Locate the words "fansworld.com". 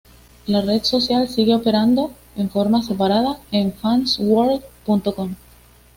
3.71-5.35